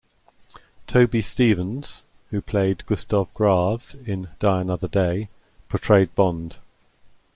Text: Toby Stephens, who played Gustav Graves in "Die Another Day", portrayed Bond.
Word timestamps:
Toby 0.87 1.21
Stephens, 1.21 2.01
who 2.31 2.41
played 2.41 2.83
Gustav 2.87 3.31
Graves 3.35 3.93
in 3.93 4.29
"Die 4.39 4.61
Another 4.61 4.87
Day", 4.87 5.29
portrayed 5.69 6.15
Bond. 6.15 6.55